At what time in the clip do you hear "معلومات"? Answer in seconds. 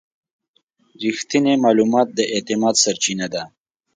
1.65-2.07